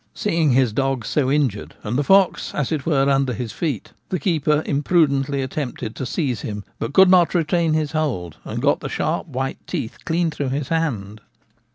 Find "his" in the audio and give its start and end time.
0.53-0.73, 3.33-3.51, 7.73-7.91, 10.49-10.69